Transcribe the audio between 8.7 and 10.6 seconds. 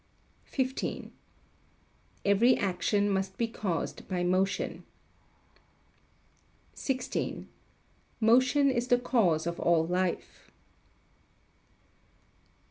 is the cause of all life.